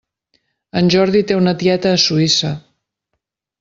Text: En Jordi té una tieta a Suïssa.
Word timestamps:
En 0.81 0.89
Jordi 0.95 1.23
té 1.33 1.39
una 1.43 1.55
tieta 1.61 1.95
a 1.99 2.03
Suïssa. 2.09 2.57